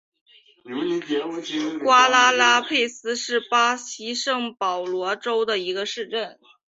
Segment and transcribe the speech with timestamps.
[1.83, 6.39] 瓜拉拉佩斯是巴西圣保罗州的一个市镇。